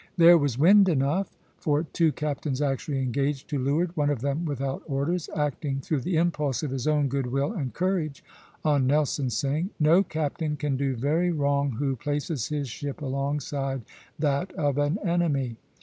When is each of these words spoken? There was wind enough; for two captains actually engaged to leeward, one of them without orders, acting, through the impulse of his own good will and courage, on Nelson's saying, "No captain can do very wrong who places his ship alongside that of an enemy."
There 0.17 0.39
was 0.39 0.57
wind 0.57 0.89
enough; 0.89 1.37
for 1.59 1.83
two 1.83 2.11
captains 2.11 2.59
actually 2.59 3.03
engaged 3.03 3.47
to 3.51 3.59
leeward, 3.59 3.95
one 3.95 4.09
of 4.09 4.21
them 4.21 4.45
without 4.45 4.81
orders, 4.87 5.29
acting, 5.35 5.79
through 5.79 5.99
the 6.01 6.17
impulse 6.17 6.63
of 6.63 6.71
his 6.71 6.87
own 6.87 7.07
good 7.07 7.27
will 7.27 7.53
and 7.53 7.71
courage, 7.71 8.23
on 8.65 8.87
Nelson's 8.87 9.37
saying, 9.37 9.69
"No 9.79 10.01
captain 10.01 10.57
can 10.57 10.75
do 10.75 10.95
very 10.95 11.31
wrong 11.31 11.73
who 11.73 11.95
places 11.95 12.47
his 12.47 12.67
ship 12.67 12.99
alongside 12.99 13.83
that 14.17 14.51
of 14.53 14.79
an 14.79 14.97
enemy." 15.07 15.57